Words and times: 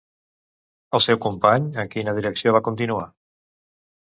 El 0.99 1.03
seu 1.07 1.19
company 1.25 1.67
en 1.83 1.93
quina 1.97 2.15
direcció 2.21 2.55
va 2.57 2.63
continuar? 2.71 3.07